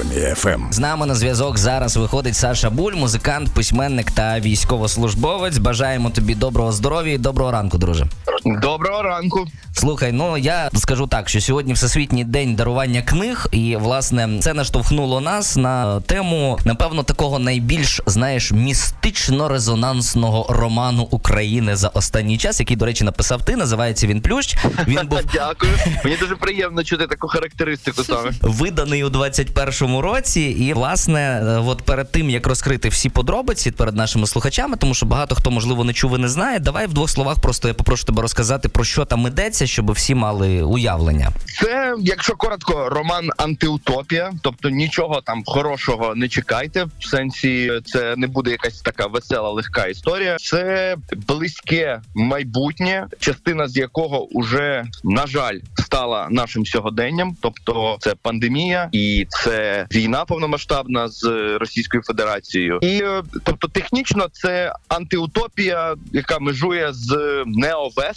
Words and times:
Армія 0.00 0.34
ФМ. 0.34 0.62
З 0.70 0.78
нами 0.78 1.06
на 1.06 1.14
зв'язок 1.14 1.58
зараз 1.58 1.96
виходить 1.96 2.36
Саша 2.36 2.70
Буль, 2.70 2.92
музикант, 2.92 3.48
письменник 3.54 4.10
та 4.10 4.40
військовослужбовець. 4.40 5.58
Бажаємо 5.58 6.10
тобі 6.10 6.34
доброго 6.34 6.72
здоров'я 6.72 7.12
і 7.12 7.18
доброго 7.18 7.50
ранку, 7.50 7.78
друже. 7.78 8.06
Доброго 8.46 9.02
ранку. 9.02 9.46
Слухай, 9.72 10.12
ну 10.12 10.38
я 10.38 10.70
скажу 10.74 11.06
так, 11.06 11.28
що 11.28 11.40
сьогодні 11.40 11.72
всесвітній 11.72 12.24
день 12.24 12.54
дарування 12.54 13.02
книг, 13.02 13.46
і 13.52 13.76
власне 13.76 14.28
це 14.40 14.54
наштовхнуло 14.54 15.20
нас 15.20 15.56
на 15.56 16.00
тему, 16.00 16.58
напевно, 16.64 17.02
такого 17.02 17.38
найбільш 17.38 18.00
знаєш 18.06 18.52
містично-резонансного 18.52 20.52
роману 20.52 21.02
України 21.02 21.76
за 21.76 21.88
останній 21.88 22.38
час, 22.38 22.60
який, 22.60 22.76
до 22.76 22.86
речі, 22.86 23.04
написав 23.04 23.44
ти. 23.44 23.56
Називається 23.56 24.06
він 24.06 24.20
Плющ. 24.20 24.56
Він 24.88 25.06
був 25.08 25.20
Дякую. 25.32 25.72
Мені 26.04 26.16
дуже 26.16 26.36
приємно 26.36 26.84
чути 26.84 27.06
таку 27.06 27.28
характеристику 27.28 28.04
саме. 28.04 28.30
виданий 28.42 29.04
у 29.04 29.08
21-му 29.08 30.02
році. 30.02 30.40
І 30.40 30.72
власне, 30.72 31.20
е, 31.20 31.62
от 31.66 31.82
перед 31.82 32.12
тим 32.12 32.30
як 32.30 32.46
розкрити 32.46 32.88
всі 32.88 33.08
подробиці 33.08 33.70
перед 33.70 33.96
нашими 33.96 34.26
слухачами, 34.26 34.76
тому 34.76 34.94
що 34.94 35.06
багато 35.06 35.34
хто 35.34 35.50
можливо 35.50 35.84
не 35.84 35.92
чув 35.92 36.16
і 36.16 36.20
не 36.20 36.28
знає. 36.28 36.58
Давай 36.58 36.86
в 36.86 36.92
двох 36.92 37.10
словах 37.10 37.40
просто 37.40 37.68
я 37.68 37.74
попрошу 37.74 38.04
тебе 38.04 38.22
розказати 38.22 38.35
про 38.68 38.84
що 38.84 39.04
там 39.04 39.26
ідеться, 39.26 39.66
щоб 39.66 39.90
всі 39.90 40.14
мали 40.14 40.62
уявлення. 40.62 41.30
Це, 41.62 41.94
якщо 42.00 42.36
коротко, 42.36 42.88
роман 42.88 43.30
антиутопія, 43.36 44.32
тобто 44.42 44.68
нічого 44.68 45.20
там 45.20 45.42
хорошого 45.46 46.14
не 46.14 46.28
чекайте. 46.28 46.84
В 46.84 47.06
сенсі 47.06 47.72
це 47.84 48.16
не 48.16 48.26
буде 48.26 48.50
якась 48.50 48.80
така 48.80 49.06
весела, 49.06 49.50
легка 49.50 49.86
історія. 49.86 50.36
Це 50.40 50.96
близьке 51.16 52.00
майбутнє, 52.14 53.06
частина 53.18 53.68
з 53.68 53.76
якого 53.76 54.24
уже 54.24 54.84
на 55.04 55.26
жаль 55.26 55.58
стала 55.78 56.28
нашим 56.30 56.66
сьогоденням. 56.66 57.36
Тобто, 57.42 57.96
це 58.00 58.14
пандемія 58.22 58.88
і 58.92 59.26
це 59.28 59.86
війна 59.92 60.24
повномасштабна 60.24 61.08
з 61.08 61.24
Російською 61.60 62.02
Федерацією. 62.02 62.78
І 62.82 63.02
е, 63.02 63.22
тобто, 63.44 63.68
технічно 63.68 64.28
це 64.32 64.72
антиутопія, 64.88 65.94
яка 66.12 66.38
межує 66.38 66.92
з 66.92 67.16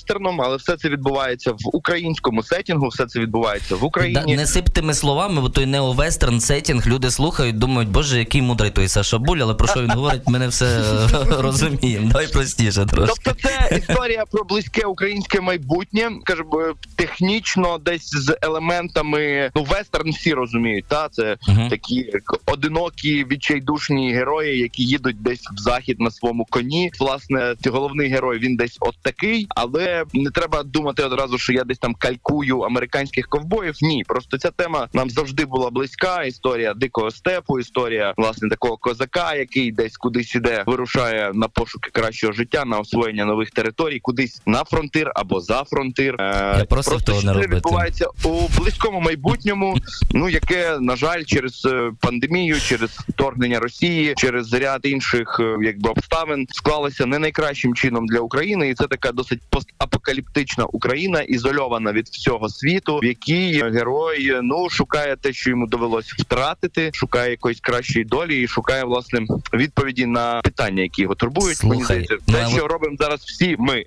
неовестерном, 0.10 0.42
але 0.42 0.56
все 0.58 0.78
це 0.78 0.90
відбувається 0.90 1.52
в 1.52 1.58
українському 1.64 2.44
сетінгу. 2.44 2.88
Все 2.88 3.06
це 3.06 3.20
відбувається 3.20 3.76
в 3.76 3.80
Да, 3.80 3.86
Україні. 3.86 4.36
не 4.36 4.46
сип 4.46 4.70
тими 4.70 4.94
словами, 4.94 5.42
бо 5.42 5.50
той 5.50 5.66
неовестерн 5.66 6.40
сетінг 6.40 6.88
люди 6.88 7.12
слухають, 7.12 7.58
думають, 7.58 7.90
боже, 7.90 8.20
який 8.20 8.42
мудрий 8.42 8.72
той 8.72 8.88
Саша 8.88 9.18
Буль, 9.18 9.38
але 9.38 9.54
про 9.54 9.68
що 9.68 9.82
він 9.82 9.92
говорить, 9.92 10.22
ми 10.28 10.40
не 10.40 10.48
все 10.48 10.82
розуміємо. 11.40 12.08
Давай 12.12 12.28
простіше 12.28 12.86
трошки. 12.86 13.16
Тобто 13.26 13.42
це 13.48 13.78
історія 13.78 14.24
про 14.32 14.44
близьке 14.44 14.86
українське 14.86 15.42
майбутнє, 15.42 16.10
кажемо, 16.24 16.74
технічно 16.96 17.78
десь 17.78 18.10
з 18.10 18.38
елементами. 18.42 19.52
Ну, 19.56 19.64
вестерн 19.64 20.10
всі 20.12 20.34
розуміють. 20.34 20.86
Та 20.88 21.10
це 21.10 21.38
Мгм. 21.48 21.70
такі 21.70 22.12
одинокі 22.46 23.26
відчайдушні 23.32 24.14
герої, 24.14 24.60
які 24.60 24.84
їдуть 24.84 25.22
десь 25.22 25.42
в 25.54 25.58
захід 25.58 26.00
на 26.00 26.12
своєму 26.12 26.46
коні. 26.50 26.92
Власне, 27.00 27.56
головний 27.68 28.10
герой 28.10 28.40
він 28.40 28.56
десь 28.56 28.78
от 28.80 28.96
такий, 29.02 29.48
але 29.50 29.99
не 30.14 30.32
треба 30.32 30.64
думати 30.64 31.04
одразу, 31.04 31.38
що 31.38 31.54
я 31.54 31.64
десь 31.64 31.78
там 31.78 31.94
калькую 31.94 32.60
американських 32.60 33.28
ковбоїв. 33.28 33.76
Ні, 33.82 34.04
просто 34.08 34.38
ця 34.38 34.52
тема 34.52 34.88
нам 34.94 35.10
завжди 35.10 35.46
була 35.46 35.70
близька. 35.70 36.24
Історія 36.24 36.74
дикого 36.74 37.12
степу, 37.12 37.60
історія 37.60 38.14
власне 38.18 38.50
такого 38.50 38.78
козака, 38.78 39.36
який 39.36 39.72
десь 39.72 39.98
кудись 39.98 40.36
іде, 40.36 40.64
вирушає 40.68 41.32
на 41.34 41.48
пошуки 41.48 41.90
кращого 41.94 42.34
життя, 42.34 42.66
на 42.66 42.80
освоєння 42.80 43.26
нових 43.26 43.52
територій, 43.52 44.00
кудись 44.00 44.42
на 44.46 44.64
фронтир 44.64 45.12
або 45.16 45.42
за 45.42 45.64
фронтир. 45.64 46.16
Е, 46.20 46.56
Я 46.58 46.66
просив 46.66 46.92
просто 46.92 47.12
того 47.12 47.22
що 47.22 47.34
це 47.34 47.48
відбувається 47.48 48.08
у 48.24 48.48
близькому 48.58 49.00
майбутньому. 49.00 49.78
Ну 50.12 50.30
яке 50.30 50.78
на 50.80 50.96
жаль, 50.96 51.24
через 51.24 51.66
е, 51.66 51.92
пандемію, 52.00 52.62
через 52.62 52.90
вторгнення 52.90 53.60
Росії, 53.60 54.14
через 54.18 54.54
ряд 54.54 54.82
інших 54.84 55.38
е, 55.40 55.58
якби 55.62 55.90
обставин 55.90 56.48
склалося 56.50 57.06
не 57.06 57.20
найкращим 57.20 57.76
чином 57.76 58.06
для 58.06 58.20
України, 58.20 58.70
і 58.70 58.74
це 58.74 58.88
така 58.88 59.12
досить 59.12 59.40
постапокаліптична 59.80 60.66
Україна, 60.66 61.22
ізольована 61.22 61.92
від 61.92 62.08
всього 62.08 62.50
світу, 62.50 63.00
в 63.04 63.06
якій 63.06 63.64
герой 63.64 64.40
ну 64.44 64.70
шукає 64.70 65.16
те, 65.16 65.34
що 65.34 65.50
йому 65.50 65.68
довелось 65.68 66.14
втратити, 66.14 66.92
шукає 66.94 67.32
якоїсь 67.32 67.60
кращої 67.60 68.06
долі 68.06 68.42
і 68.42 68.48
шукає 68.48 68.84
власне 68.84 69.20
відповіді 69.54 70.06
на 70.06 70.42
питання, 70.42 70.84
які 70.84 71.02
його 71.02 71.16
турбують. 71.16 71.64
Мені 71.64 71.84
здається, 71.84 72.16
ну, 72.28 72.34
те, 72.34 72.50
що 72.50 72.66
от- 72.66 72.72
робимо 72.72 72.96
зараз 73.00 73.20
всі 73.20 73.56
ми. 73.60 73.84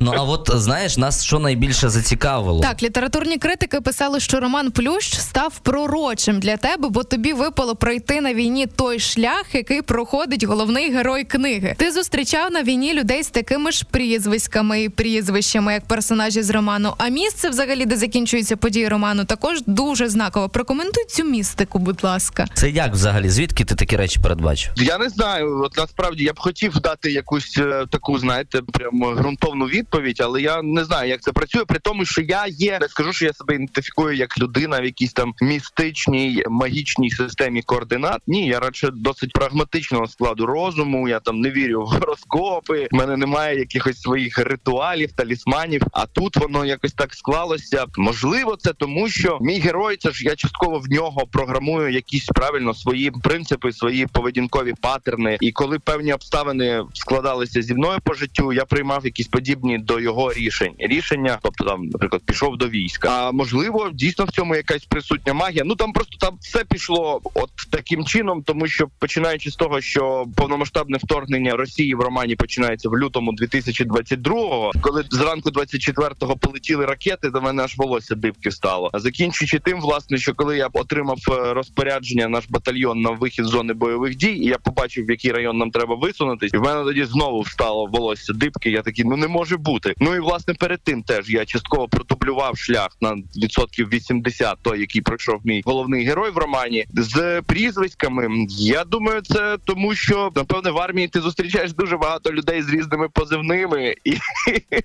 Ну 0.00 0.12
а 0.16 0.22
от 0.22 0.50
знаєш, 0.52 0.96
нас 0.96 1.24
що 1.24 1.38
найбільше 1.38 1.88
зацікавило? 1.88 2.60
Так, 2.60 2.82
літературні 2.82 3.38
критики 3.38 3.80
писали, 3.80 4.20
що 4.20 4.40
роман 4.40 4.70
Плющ 4.70 5.18
став 5.18 5.58
пророчим 5.58 6.40
для 6.40 6.56
тебе, 6.56 6.88
бо 6.88 7.02
тобі 7.02 7.32
випало 7.32 7.76
пройти 7.76 8.20
на 8.20 8.34
війні 8.34 8.66
той 8.66 8.98
шлях, 8.98 9.44
який 9.52 9.82
проходить 9.82 10.44
головний 10.44 10.92
герой 10.92 11.24
книги. 11.24 11.74
Ти 11.78 11.92
зустрічав 11.92 12.52
на 12.52 12.62
війні 12.62 12.94
людей 12.94 13.22
з 13.22 13.28
такими 13.28 13.72
ж 13.72 13.84
прізвиськами 13.90 14.82
і 14.82 14.88
прізвищами, 15.36 15.72
як 15.72 15.86
персонажі 15.86 16.42
з 16.42 16.50
роману. 16.50 16.94
А 16.98 17.08
місце, 17.08 17.48
взагалі, 17.48 17.86
де 17.86 17.96
закінчуються 17.96 18.56
події 18.56 18.88
роману, 18.88 19.24
також 19.24 19.62
дуже 19.66 20.08
знаково. 20.08 20.48
Прокоментуй 20.48 21.04
цю 21.08 21.24
містику, 21.24 21.78
будь 21.78 22.04
ласка. 22.04 22.46
Це 22.54 22.70
як 22.70 22.92
взагалі? 22.92 23.28
Звідки 23.28 23.64
ти 23.64 23.74
такі 23.74 23.96
речі 23.96 24.20
передбачив? 24.22 24.72
Я 24.76 24.98
не 24.98 25.08
знаю. 25.08 25.60
От 25.64 25.76
насправді 25.76 26.24
я 26.24 26.32
б 26.32 26.38
хотів 26.38 26.80
дати 26.80 27.12
якусь 27.12 27.58
е, 27.58 27.86
таку, 27.90 28.18
знаєте, 28.18 28.62
прям 28.72 29.16
ґрунтовну 29.16 29.64
відповідь, 29.64 30.20
але 30.20 30.42
я 30.42 30.62
не 30.62 30.84
знаю, 30.84 31.08
як 31.08 31.20
це 31.20 31.32
працює. 31.32 31.64
При 31.64 31.78
тому, 31.78 32.04
що 32.04 32.22
я 32.22 32.46
є, 32.46 32.78
не 32.80 32.88
скажу, 32.88 33.12
що 33.12 33.24
я 33.24 33.32
себе 33.32 33.54
ідентифікую 33.54 34.16
як 34.16 34.38
людина 34.38 34.80
в 34.80 34.84
якійсь 34.84 35.12
там 35.12 35.34
містичній 35.40 36.44
магічній 36.48 37.10
системі 37.10 37.62
координат. 37.62 38.20
Ні, 38.26 38.46
я 38.46 38.60
радше 38.60 38.90
досить 38.92 39.32
прагматичного 39.32 40.06
складу 40.06 40.46
розуму. 40.46 41.08
Я 41.08 41.20
там 41.20 41.40
не 41.40 41.50
вірю 41.50 41.82
в 41.82 41.86
гороскопи. 41.86 42.88
в 42.92 42.94
мене 42.94 43.16
немає 43.16 43.58
якихось 43.58 44.00
своїх 44.00 44.38
ритуалів, 44.38 45.12
талісманів. 45.26 45.82
А 45.92 46.06
тут 46.06 46.36
воно 46.36 46.64
якось 46.64 46.92
так 46.92 47.14
склалося. 47.14 47.86
Можливо, 47.96 48.56
це 48.56 48.72
тому, 48.72 49.08
що 49.08 49.38
мій 49.40 49.58
герой, 49.58 49.96
це 49.96 50.10
ж 50.10 50.24
я 50.24 50.36
частково 50.36 50.78
в 50.78 50.90
нього 50.90 51.26
програмую 51.32 51.88
якісь 51.88 52.26
правильно 52.26 52.74
свої 52.74 53.10
принципи, 53.10 53.72
свої 53.72 54.06
поведінкові 54.06 54.74
патерни. 54.80 55.38
І 55.40 55.52
коли 55.52 55.78
певні 55.78 56.12
обставини 56.12 56.84
складалися 56.94 57.62
зі 57.62 57.74
мною 57.74 57.98
по 58.04 58.14
життю, 58.14 58.52
я 58.52 58.64
приймав 58.64 59.04
якісь 59.04 59.28
подібні 59.28 59.78
до 59.78 60.00
його 60.00 60.32
рішень. 60.32 60.72
Рішення, 60.78 61.38
тобто 61.42 61.64
там, 61.64 61.86
наприклад, 61.86 62.22
пішов 62.26 62.56
до 62.56 62.68
війська. 62.68 63.08
А 63.10 63.32
можливо, 63.32 63.90
дійсно 63.92 64.24
в 64.24 64.30
цьому 64.30 64.56
якась 64.56 64.84
присутня 64.84 65.34
магія. 65.34 65.62
Ну 65.66 65.74
там 65.74 65.92
просто 65.92 66.16
там 66.20 66.38
все 66.40 66.64
пішло 66.64 67.20
от 67.34 67.50
таким 67.70 68.04
чином, 68.04 68.42
тому 68.42 68.66
що 68.66 68.88
починаючи 68.98 69.50
з 69.50 69.56
того, 69.56 69.80
що 69.80 70.26
повномасштабне 70.36 70.98
вторгнення 70.98 71.56
Росії 71.56 71.94
в 71.94 72.00
романі 72.00 72.36
починається 72.36 72.88
в 72.88 72.98
лютому 72.98 73.32
2022-го, 73.32 74.72
коли 74.80 75.04
зранку 75.16 75.50
24-го 75.50 76.36
полетіли 76.36 76.86
ракети, 76.86 77.30
до 77.30 77.40
мене 77.40 77.62
аж 77.62 77.76
волосся 77.76 78.14
дибки 78.14 78.50
стало. 78.50 78.90
А 78.92 78.98
закінчуючи 78.98 79.58
тим, 79.58 79.80
власне, 79.80 80.18
що 80.18 80.34
коли 80.34 80.56
я 80.56 80.68
отримав 80.72 81.18
е, 81.30 81.54
розпорядження 81.54 82.28
наш 82.28 82.44
батальйон 82.48 83.00
на 83.00 83.10
вихід 83.10 83.44
з 83.44 83.48
зони 83.48 83.72
бойових 83.72 84.16
дій, 84.16 84.32
і 84.32 84.46
я 84.46 84.58
побачив, 84.58 85.06
в 85.06 85.10
який 85.10 85.32
район 85.32 85.58
нам 85.58 85.70
треба 85.70 85.94
висунутись, 85.94 86.54
і 86.54 86.56
в 86.56 86.62
мене 86.62 86.84
тоді 86.84 87.04
знову 87.04 87.40
встало 87.40 87.86
волосся 87.86 88.32
дибки. 88.32 88.70
Я 88.70 88.82
такий, 88.82 89.04
ну 89.04 89.16
не 89.16 89.28
може 89.28 89.56
бути. 89.56 89.94
Ну 89.98 90.14
і 90.14 90.20
власне 90.20 90.54
перед 90.54 90.80
тим 90.82 91.02
теж 91.02 91.30
я 91.30 91.44
частково 91.44 91.88
продублював 91.88 92.58
шлях 92.58 92.88
на 93.00 93.16
відсотків 93.36 93.88
80, 93.88 94.58
той, 94.62 94.80
який 94.80 95.02
пройшов 95.02 95.40
мій 95.44 95.62
головний 95.64 96.04
герой 96.04 96.30
в 96.30 96.38
романі, 96.38 96.86
з 96.94 97.42
прізвиськами. 97.46 98.46
Я 98.48 98.84
думаю, 98.84 99.20
це 99.20 99.58
тому, 99.64 99.94
що 99.94 100.32
напевне 100.36 100.70
в 100.70 100.78
армії 100.78 101.08
ти 101.08 101.20
зустрічаєш 101.20 101.72
дуже 101.72 101.96
багато 101.96 102.32
людей 102.32 102.62
з 102.62 102.68
різними 102.68 103.08
позивними, 103.08 103.94
і, 104.04 104.16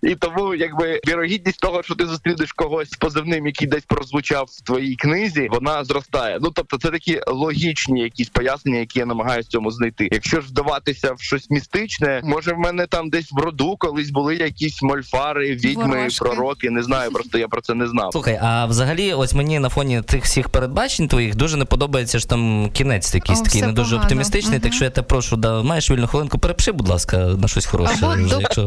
і 0.09 0.15
тому 0.21 0.55
якби 0.55 0.99
вірогідність 1.07 1.59
того, 1.59 1.83
що 1.83 1.95
ти 1.95 2.05
зустрінеш 2.05 2.51
когось 2.51 2.89
з 2.91 2.95
позивним, 2.97 3.45
який 3.47 3.67
десь 3.67 3.83
прозвучав 3.83 4.45
в 4.51 4.61
твоїй 4.61 4.95
книзі, 4.95 5.47
вона 5.51 5.83
зростає. 5.83 6.37
Ну 6.41 6.51
тобто, 6.53 6.77
це 6.77 6.89
такі 6.89 7.21
логічні 7.27 8.01
якісь 8.01 8.29
пояснення, 8.29 8.79
які 8.79 8.99
я 8.99 9.05
намагаюся 9.05 9.49
цьому 9.49 9.71
знайти. 9.71 10.09
Якщо 10.11 10.41
ж 10.41 10.47
вдаватися 10.47 11.13
в 11.13 11.21
щось 11.21 11.49
містичне, 11.49 12.21
може 12.23 12.53
в 12.53 12.57
мене 12.57 12.87
там 12.87 13.09
десь 13.09 13.31
в 13.31 13.37
роду 13.37 13.75
колись 13.79 14.09
були 14.09 14.35
якісь 14.35 14.81
мольфари, 14.81 15.55
відьми, 15.55 15.83
Ворожки. 15.97 16.25
пророки. 16.25 16.69
Не 16.69 16.83
знаю, 16.83 17.11
просто 17.11 17.37
я 17.37 17.47
про 17.47 17.61
це 17.61 17.73
не 17.73 17.87
знав. 17.87 18.09
Слухай, 18.11 18.39
а 18.41 18.65
взагалі, 18.65 19.13
ось 19.13 19.33
мені 19.33 19.59
на 19.59 19.69
фоні 19.69 20.01
тих 20.01 20.23
всіх 20.23 20.49
передбачень 20.49 21.07
твоїх 21.07 21.35
дуже 21.35 21.57
не 21.57 21.65
подобається 21.65 22.19
ж 22.19 22.29
там 22.29 22.69
кінець 22.73 23.15
якийсь 23.15 23.41
О, 23.41 23.43
такий 23.43 23.61
не 23.61 23.67
дуже 23.67 23.89
погано. 23.89 24.03
оптимістичний. 24.03 24.53
Мгм. 24.53 24.61
Так 24.61 24.73
що 24.73 24.83
я 24.83 24.89
тебе 24.89 25.07
прошу, 25.07 25.37
да, 25.37 25.63
маєш 25.63 25.91
вільну 25.91 26.07
хвилинку, 26.07 26.39
перепиши, 26.39 26.71
будь 26.71 26.87
ласка, 26.87 27.17
на 27.17 27.47
щось 27.47 27.65
хороше. 27.65 27.93
Або 28.01 28.23
вже, 28.23 28.37
якщо- 28.39 28.65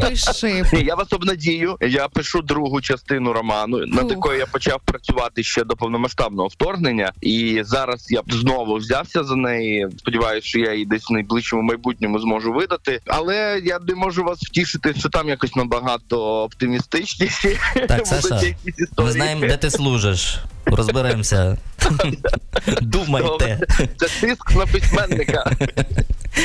Ні, 0.72 0.84
я 0.84 0.94
вас 0.94 1.12
обнадію. 1.12 1.43
Я 1.80 2.08
пишу 2.08 2.42
другу 2.42 2.80
частину 2.80 3.32
роману, 3.32 3.86
над 3.86 4.10
якою 4.10 4.38
я 4.38 4.46
почав 4.46 4.80
працювати 4.84 5.42
ще 5.42 5.64
до 5.64 5.76
повномасштабного 5.76 6.48
вторгнення. 6.48 7.12
І 7.20 7.62
зараз 7.64 8.10
я 8.10 8.22
знову 8.30 8.74
взявся 8.76 9.24
за 9.24 9.36
неї. 9.36 9.88
Сподіваюся, 9.98 10.48
що 10.48 10.58
я 10.58 10.72
її 10.72 10.86
десь 10.86 11.10
в 11.10 11.12
найближчому 11.12 11.62
майбутньому 11.62 12.18
зможу 12.18 12.52
видати. 12.52 13.00
Але 13.06 13.62
я 13.64 13.78
не 13.88 13.94
можу 13.94 14.24
вас 14.24 14.38
втішити, 14.38 14.94
що 14.98 15.08
там 15.08 15.28
якось 15.28 15.56
набагато 15.56 16.42
оптимістичніші. 16.42 17.58
Так, 17.88 18.06
Саша. 18.06 18.40
Ми 18.98 19.12
знаємо, 19.12 19.40
де 19.40 19.56
ти 19.56 19.70
служиш. 19.70 20.38
Розберемося. 20.66 21.58
Думайте. 22.82 23.60
Це 23.96 24.06
тиск 24.20 24.56
на 24.56 24.66
письменника. 24.66 25.50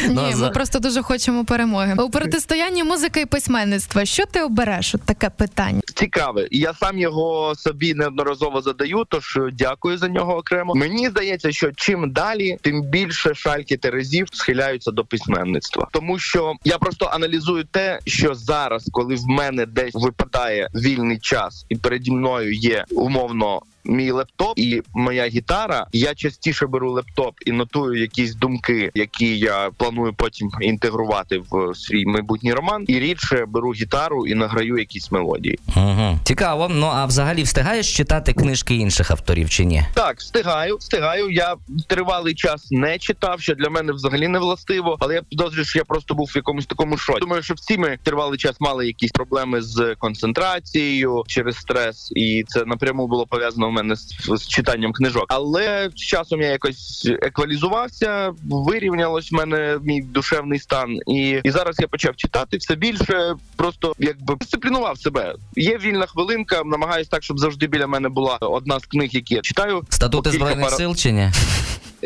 Ну, 0.09 0.27
Ні, 0.27 0.35
ми 0.35 0.49
просто 0.49 0.79
дуже 0.79 1.01
хочемо 1.01 1.45
перемоги. 1.45 1.95
У 1.99 2.09
протистоянні 2.09 2.83
музики 2.83 3.21
і 3.21 3.25
письменництва. 3.25 4.05
Що 4.05 4.25
ти 4.25 4.41
обереш? 4.41 4.95
От 4.95 5.01
таке 5.01 5.29
питання. 5.29 5.81
Цікаве. 5.95 6.47
Я 6.51 6.73
сам 6.73 6.99
його 6.99 7.55
собі 7.55 7.93
неодноразово 7.93 8.61
задаю, 8.61 9.05
тож 9.09 9.35
е, 9.37 9.49
дякую 9.53 9.97
за 9.97 10.07
нього 10.07 10.37
окремо. 10.37 10.75
Мені 10.75 11.09
здається, 11.09 11.51
що 11.51 11.71
чим 11.75 12.11
далі, 12.11 12.57
тим 12.61 12.81
більше 12.81 13.35
шальки 13.35 13.77
терезів 13.77 14.27
схиляються 14.33 14.91
до 14.91 15.05
письменництва, 15.05 15.87
тому 15.91 16.19
що 16.19 16.53
я 16.63 16.77
просто 16.77 17.05
аналізую 17.05 17.63
те, 17.63 17.99
що 18.05 18.35
зараз, 18.35 18.89
коли 18.91 19.15
в 19.15 19.27
мене 19.27 19.65
десь 19.65 19.95
випадає 19.95 20.69
вільний 20.75 21.19
час, 21.19 21.65
і 21.69 21.75
переді 21.75 22.11
мною 22.11 22.53
є 22.53 22.85
умовно. 22.91 23.61
Мій 23.85 24.11
лептоп 24.11 24.53
і 24.55 24.81
моя 24.93 25.27
гітара. 25.27 25.87
Я 25.91 26.15
частіше 26.15 26.67
беру 26.67 26.91
лептоп 26.91 27.35
і 27.45 27.51
нотую 27.51 28.01
якісь 28.01 28.35
думки, 28.35 28.91
які 28.93 29.37
я 29.37 29.69
планую 29.77 30.13
потім 30.13 30.51
інтегрувати 30.61 31.41
в 31.51 31.75
свій 31.75 32.05
майбутній 32.05 32.53
роман. 32.53 32.85
І 32.87 32.99
рідше 32.99 33.45
беру 33.47 33.71
гітару 33.71 34.27
і 34.27 34.35
награю 34.35 34.77
якісь 34.77 35.11
мелодії. 35.11 35.59
Угу. 35.75 36.19
Цікаво. 36.23 36.67
Ну 36.69 36.85
а 36.85 37.05
взагалі 37.05 37.43
встигаєш 37.43 37.97
читати 37.97 38.33
книжки 38.33 38.75
інших 38.75 39.11
авторів 39.11 39.49
чи 39.49 39.65
ні? 39.65 39.83
Так, 39.93 40.19
встигаю, 40.19 40.77
встигаю. 40.77 41.29
Я 41.29 41.55
тривалий 41.87 42.35
час 42.35 42.71
не 42.71 42.97
читав, 42.97 43.41
що 43.41 43.55
для 43.55 43.69
мене 43.69 43.93
взагалі 43.93 44.27
не 44.27 44.39
властиво, 44.39 44.97
але 44.99 45.13
я 45.13 45.21
підозрюю, 45.21 45.65
що 45.65 45.79
я 45.79 45.85
просто 45.85 46.13
був 46.13 46.31
в 46.33 46.35
якомусь 46.35 46.65
такому 46.65 46.97
шоці. 46.97 47.19
Думаю, 47.19 47.43
що 47.43 47.53
всі 47.53 47.77
ми 47.77 47.97
тривалий 48.03 48.37
час 48.37 48.55
мали 48.59 48.87
якісь 48.87 49.11
проблеми 49.11 49.61
з 49.61 49.95
концентрацією 49.99 51.23
через 51.27 51.55
стрес, 51.55 52.11
і 52.15 52.43
це 52.47 52.65
напряму 52.65 53.07
було 53.07 53.27
пов'язано 53.27 53.68
у 53.69 53.71
мене 53.71 53.95
з, 53.95 54.07
з 54.37 54.47
читанням 54.47 54.93
книжок. 54.93 55.25
Але 55.27 55.89
з 55.95 55.99
часом 55.99 56.41
я 56.41 56.47
якось 56.51 57.11
еквалізувався, 57.21 58.31
вирівнялось 58.49 59.31
в 59.31 59.35
мене 59.35 59.79
мій 59.83 60.01
душевний 60.01 60.59
стан, 60.59 60.97
і, 61.07 61.39
і 61.43 61.51
зараз 61.51 61.75
я 61.79 61.87
почав 61.87 62.15
читати 62.15 62.57
все 62.57 62.75
більше, 62.75 63.35
просто 63.55 63.93
якби 63.99 64.35
дисциплінував 64.35 64.99
себе. 64.99 65.35
Є 65.55 65.77
вільна 65.77 66.05
хвилинка, 66.05 66.61
намагаюсь 66.65 67.07
так, 67.07 67.23
щоб 67.23 67.39
завжди 67.39 67.67
біля 67.67 67.87
мене 67.87 68.09
була 68.09 68.37
одна 68.37 68.79
з 68.79 68.85
книг, 68.85 69.09
які 69.13 69.33
я 69.35 69.41
читаю. 69.41 69.83
Статути 69.89 70.31
збройних 70.31 70.65
пара- 70.65 70.77
сил 70.77 70.95
чи 70.95 71.11
ні? 71.11 71.31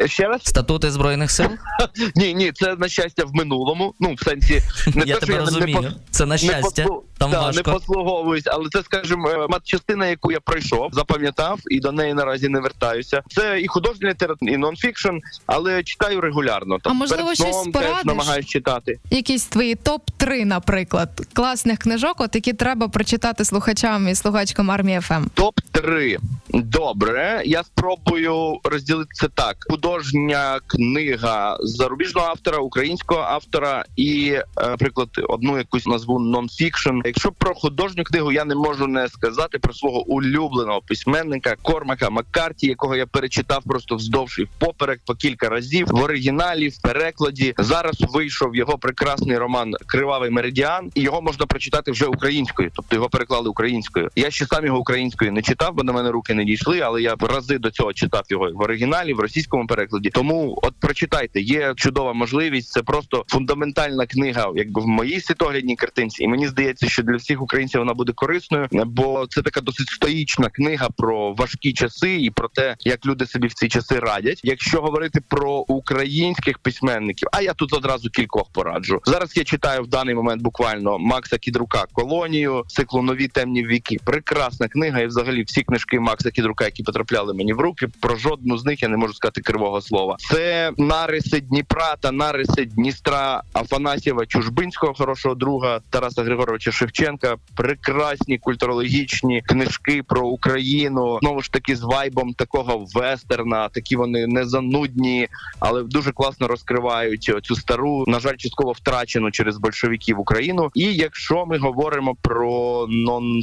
Ще 0.05 0.27
раз 0.27 0.41
Статути 0.43 0.91
збройних 0.91 1.31
сил? 1.31 1.47
ні, 2.15 2.33
ні, 2.33 2.51
це 2.51 2.75
на 2.75 2.87
щастя 2.89 3.23
в 3.25 3.33
минулому. 3.35 3.93
Ну 3.99 4.13
в 4.13 4.23
сенсі 4.23 4.61
не 4.95 5.03
Я 5.05 5.13
те, 5.15 5.19
тебе 5.19 5.33
що 5.33 5.45
розумію. 5.45 5.81
не, 5.81 5.91
Це 6.11 6.25
на 6.25 6.33
не, 6.35 6.37
щастя. 6.37 6.83
послу- 6.83 7.01
Там 7.17 7.31
да, 7.31 7.51
не 7.51 7.63
послуговуюсь, 7.63 8.43
але 8.47 8.69
це, 8.69 8.83
скажімо, 8.83 9.29
е, 9.29 9.47
матчастина, 9.49 10.07
яку 10.07 10.31
я 10.31 10.39
пройшов, 10.39 10.89
запам'ятав 10.93 11.59
і 11.71 11.79
до 11.79 11.91
неї 11.91 12.13
наразі 12.13 12.49
не 12.49 12.59
вертаюся. 12.59 13.21
Це 13.27 13.59
і 13.61 13.67
художня 13.67 14.09
література, 14.09 14.51
і 14.51 14.57
нонфікшн, 14.57 15.15
але 15.45 15.83
читаю 15.83 16.21
регулярно. 16.21 16.79
Там 16.79 16.91
А 16.91 16.95
можливо, 16.95 17.23
перед 17.23 17.35
щось 17.37 17.51
сном 17.61 17.71
теж 17.71 17.83
порадиш? 17.83 18.05
намагаюсь 18.05 18.45
читати. 18.45 18.99
Якісь 19.11 19.45
твої 19.45 19.75
топ 19.75 20.01
3 20.17 20.45
наприклад, 20.45 21.09
класних 21.33 21.79
книжок, 21.79 22.15
от 22.21 22.35
які 22.35 22.53
треба 22.53 22.87
прочитати 22.87 23.45
слухачам 23.45 24.07
і 24.07 24.15
слухачкам 24.15 24.71
армії 24.71 24.97
Ем. 24.97 25.01
ФМ. 25.03 25.25
Топ 25.33 25.59
3 25.83 26.17
Добре, 26.53 27.41
я 27.45 27.63
спробую 27.63 28.59
розділити 28.63 29.09
це 29.13 29.27
так: 29.27 29.55
художня 29.69 30.59
книга 30.67 31.57
зарубіжного 31.59 32.27
автора, 32.27 32.57
українського 32.57 33.21
автора 33.21 33.85
і, 33.95 34.29
е, 34.31 34.43
наприклад, 34.57 35.09
одну 35.29 35.57
якусь 35.57 35.85
назву 35.85 36.19
нонфікшн. 36.19 37.01
Якщо 37.05 37.31
про 37.31 37.55
художню 37.55 38.03
книгу 38.03 38.31
я 38.31 38.45
не 38.45 38.55
можу 38.55 38.87
не 38.87 39.07
сказати 39.07 39.59
про 39.59 39.73
свого 39.73 40.07
улюбленого 40.07 40.81
письменника 40.81 41.55
Кормака 41.61 42.09
Маккарті, 42.09 42.67
якого 42.67 42.95
я 42.95 43.05
перечитав 43.05 43.63
просто 43.63 43.95
вздовж 43.95 44.39
і 44.39 44.43
впоперек 44.43 44.99
по 45.05 45.15
кілька 45.15 45.49
разів 45.49 45.87
в 45.87 46.01
оригіналі, 46.01 46.69
в 46.69 46.81
перекладі. 46.81 47.53
Зараз 47.57 47.95
вийшов 48.13 48.55
його 48.55 48.77
прекрасний 48.77 49.37
роман 49.37 49.73
Кривавий 49.85 50.29
меридіан, 50.29 50.91
і 50.95 51.01
його 51.01 51.21
можна 51.21 51.45
прочитати 51.45 51.91
вже 51.91 52.05
українською, 52.05 52.71
тобто 52.75 52.95
його 52.95 53.09
переклали 53.09 53.49
українською. 53.49 54.09
Я 54.15 54.31
ще 54.31 54.45
сам 54.45 54.65
його 54.65 54.79
українською 54.79 55.31
не 55.31 55.41
читав, 55.41 55.72
бо 55.73 55.83
на 55.83 55.93
мене 55.93 56.11
руки 56.11 56.33
не 56.33 56.45
дійшли, 56.45 56.79
але 56.79 57.01
я 57.01 57.15
рази 57.19 57.57
до 57.57 57.71
цього 57.71 57.93
читав 57.93 58.23
його 58.29 58.49
в 58.53 58.61
оригіналі, 58.61 59.13
в 59.13 59.19
російському 59.19 59.67
перекладі. 59.67 60.09
Тому 60.09 60.59
от 60.63 60.73
прочитайте, 60.79 61.41
є 61.41 61.73
чудова 61.75 62.13
можливість. 62.13 62.71
Це 62.71 62.83
просто 62.83 63.25
фундаментальна 63.27 64.05
книга, 64.05 64.51
якби 64.55 64.81
в 64.81 64.87
моїй 64.87 65.21
світоглядній 65.21 65.75
картинці. 65.75 66.23
І 66.23 66.27
мені 66.27 66.47
здається, 66.47 66.89
що 66.89 67.03
для 67.03 67.15
всіх 67.15 67.41
українців 67.41 67.81
вона 67.81 67.93
буде 67.93 68.11
корисною, 68.15 68.67
бо 68.71 69.25
це 69.29 69.41
така 69.41 69.61
досить 69.61 69.89
стоїчна 69.89 70.49
книга 70.49 70.89
про 70.97 71.33
важкі 71.33 71.73
часи 71.73 72.15
і 72.21 72.29
про 72.29 72.47
те, 72.47 72.75
як 72.79 73.05
люди 73.05 73.25
собі 73.25 73.47
в 73.47 73.53
ці 73.53 73.67
часи 73.67 73.99
радять. 73.99 74.41
Якщо 74.43 74.81
говорити 74.81 75.21
про 75.27 75.53
українських 75.53 76.59
письменників, 76.59 77.27
а 77.31 77.41
я 77.41 77.53
тут 77.53 77.73
одразу 77.73 78.09
кількох 78.09 78.51
пораджу. 78.51 79.01
Зараз 79.05 79.37
я 79.37 79.43
читаю 79.43 79.83
в 79.83 79.87
даний 79.87 80.15
момент 80.15 80.41
буквально 80.41 80.99
Макса 80.99 81.37
Кідрука 81.37 81.85
колонію, 81.93 82.63
циклу 82.67 83.01
нові 83.01 83.27
темні 83.27 83.67
віки. 83.67 83.97
Прекрасна 84.03 84.67
книга, 84.67 84.99
і 84.99 85.07
взагалі 85.07 85.43
всі 85.43 85.62
книжки 85.63 85.99
Макса 85.99 86.31
Кідрука, 86.31 86.65
які 86.65 86.83
потрапляли 86.83 87.33
мені 87.33 87.53
в 87.53 87.59
руки. 87.59 87.87
Про 88.01 88.15
жодну 88.15 88.57
з 88.57 88.65
них 88.65 88.83
я 88.83 88.89
не 88.89 88.97
можу 88.97 89.13
сказати 89.13 89.41
кривого 89.41 89.81
слова. 89.81 90.15
Це 90.19 90.71
нариси 90.77 91.39
Дніпра 91.39 91.95
та 91.99 92.11
нариси 92.11 92.65
Дністра 92.65 93.43
Афанасьєва 93.53 94.25
Чужбинського, 94.25 94.93
хорошого 94.93 95.35
друга 95.35 95.79
Тараса 95.89 96.23
Григоровича 96.23 96.71
Шевченка. 96.71 97.35
Прекрасні 97.55 98.37
культурологічні 98.37 99.41
книжки 99.41 100.03
про 100.07 100.27
Україну. 100.27 101.19
Знову 101.21 101.41
ж 101.41 101.51
таки, 101.51 101.75
з 101.75 101.81
вайбом 101.81 102.33
такого 102.33 102.85
вестерна. 102.95 103.69
Такі 103.69 103.95
вони 103.95 104.27
не 104.27 104.45
занудні, 104.45 105.27
але 105.59 105.83
дуже 105.83 106.11
класно 106.11 106.47
розкривають 106.47 107.31
цю 107.43 107.55
стару, 107.55 108.03
на 108.07 108.19
жаль, 108.19 108.35
частково 108.37 108.71
втрачену 108.71 109.31
через 109.31 109.57
большевиків 109.57 110.19
Україну. 110.19 110.71
І 110.73 110.83
якщо 110.83 111.45
ми 111.45 111.57
говоримо 111.57 112.15
про 112.21 112.85
нон 112.89 113.41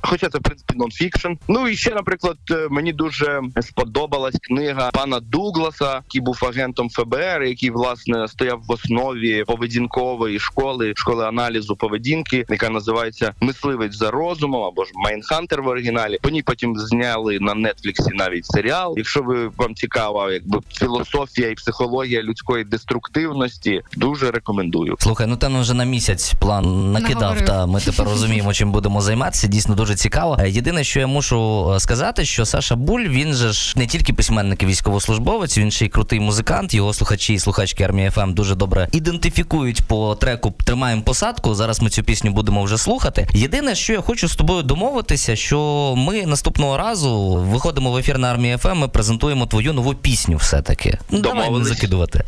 хоча 0.00 0.28
це 0.28 0.38
в 0.38 0.42
принципі 0.42 0.74
нонфікшн. 0.76 1.28
Ну 1.58 1.68
і 1.68 1.76
ще, 1.76 1.90
наприклад, 1.90 2.36
е, 2.50 2.68
мені 2.70 2.92
дуже 2.92 3.40
сподобалась 3.60 4.34
книга 4.42 4.90
пана 4.90 5.20
Дугласа, 5.20 5.94
який 5.94 6.20
був 6.20 6.44
агентом 6.48 6.90
ФБР, 6.90 7.42
який 7.42 7.70
власне 7.70 8.28
стояв 8.28 8.62
в 8.68 8.72
основі 8.72 9.44
поведінкової 9.46 10.38
школи, 10.38 10.92
школи 10.96 11.26
аналізу 11.26 11.76
поведінки, 11.76 12.44
яка 12.48 12.70
називається 12.70 13.34
Мисливець 13.40 13.96
за 13.96 14.10
розумом 14.10 14.62
або 14.62 14.84
ж 14.84 14.90
Майнхантер 14.94 15.62
в 15.62 15.66
оригіналі. 15.66 16.18
По 16.22 16.30
ній 16.30 16.42
потім 16.42 16.78
зняли 16.78 17.38
на 17.40 17.54
Нетфліксі 17.54 18.10
навіть 18.14 18.46
серіал. 18.46 18.94
Якщо 18.96 19.22
ви 19.22 19.48
вам 19.48 19.74
цікава, 19.74 20.32
якби 20.32 20.58
філософія 20.72 21.50
і 21.50 21.54
психологія 21.54 22.22
людської 22.22 22.64
деструктивності, 22.64 23.82
дуже 23.96 24.30
рекомендую. 24.30 24.96
Слухай, 24.98 25.26
ну 25.26 25.36
ти 25.36 25.48
нам 25.48 25.60
вже 25.60 25.74
на 25.74 25.84
місяць 25.84 26.34
план 26.40 26.92
накидав, 26.92 27.20
Наговорив. 27.20 27.46
та 27.46 27.66
ми 27.66 27.80
тепер 27.80 28.06
розуміємо, 28.06 28.52
чим 28.52 28.72
будемо 28.72 29.00
займатися. 29.00 29.46
Дійсно 29.46 29.74
дуже 29.74 29.94
цікаво. 29.94 30.36
Е, 30.40 30.50
Єдине, 30.50 30.84
що 30.84 31.00
я 31.00 31.06
мушу 31.06 31.35
е, 31.38 31.80
сказати, 31.80 32.24
що 32.24 32.46
Саша 32.46 32.76
Буль 32.76 33.00
він 33.00 33.34
же 33.34 33.52
ж 33.52 33.78
не 33.78 33.86
тільки 33.86 34.12
письменник 34.12 34.62
і 34.62 34.66
військовослужбовець, 34.66 35.58
він 35.58 35.70
ще 35.70 35.84
й 35.84 35.88
крутий 35.88 36.20
музикант. 36.20 36.74
Його 36.74 36.94
слухачі 36.94 37.34
і 37.34 37.38
слухачки 37.38 37.84
Армії 37.84 38.10
FM 38.10 38.32
дуже 38.32 38.54
добре 38.54 38.88
ідентифікують 38.92 39.82
по 39.82 40.14
треку 40.14 40.54
Тримаємо 40.64 41.02
посадку. 41.02 41.54
Зараз 41.54 41.82
ми 41.82 41.90
цю 41.90 42.02
пісню 42.02 42.30
будемо 42.30 42.62
вже 42.62 42.78
слухати. 42.78 43.28
Єдине, 43.34 43.74
що 43.74 43.92
я 43.92 44.00
хочу 44.00 44.28
з 44.28 44.36
тобою 44.36 44.62
домовитися, 44.62 45.36
що 45.36 45.94
ми 45.96 46.26
наступного 46.26 46.76
разу 46.76 47.36
виходимо 47.36 47.92
в 47.92 47.96
ефір 47.96 48.18
на 48.18 48.30
Армії 48.30 48.56
FM. 48.56 48.78
Ми 48.78 48.88
презентуємо 48.88 49.46
твою 49.46 49.72
нову 49.72 49.94
пісню. 49.94 50.36
Все 50.36 50.62
таки 50.62 50.98
ну, 51.10 51.20
давай 51.20 51.50
не 51.50 51.64
закидувати. 51.64 52.24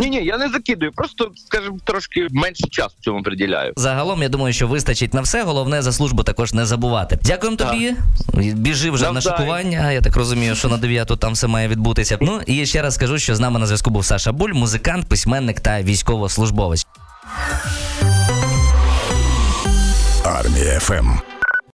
Ні, 0.00 0.10
ні, 0.10 0.24
я 0.24 0.38
не 0.38 0.48
закидую, 0.48 0.92
просто 0.92 1.30
скажімо, 1.46 1.78
трошки 1.84 2.26
менше 2.30 2.64
часу 2.70 2.94
цьому 3.00 3.22
приділяю. 3.22 3.72
Загалом, 3.76 4.22
я 4.22 4.28
думаю, 4.28 4.52
що 4.52 4.68
вистачить 4.68 5.14
на 5.14 5.20
все. 5.20 5.42
Головне 5.42 5.82
за 5.82 5.92
службу 5.92 6.22
також 6.22 6.52
не 6.52 6.66
забувати. 6.66 7.18
Дякуємо 7.22 7.56
Так. 7.56 7.71
Тобі. 7.72 8.52
Біжи 8.52 8.90
вже 8.90 9.04
на 9.04 9.12
Навзаєм. 9.12 9.38
шикування. 9.38 9.92
Я 9.92 10.00
так 10.00 10.16
розумію, 10.16 10.54
що 10.54 10.68
на 10.68 10.76
9 10.76 11.08
там 11.20 11.32
все 11.32 11.46
має 11.46 11.68
відбутися. 11.68 12.18
Ну 12.20 12.40
і 12.46 12.66
ще 12.66 12.82
раз 12.82 12.94
скажу, 12.94 13.18
що 13.18 13.34
з 13.34 13.40
нами 13.40 13.58
на 13.58 13.66
зв'язку 13.66 13.90
був 13.90 14.04
Саша 14.04 14.32
Буль, 14.32 14.52
музикант, 14.52 15.06
письменник 15.08 15.60
та 15.60 15.82
військовослужбовець. 15.82 16.86
Армія 20.24 20.80
ФМ. 20.80 21.31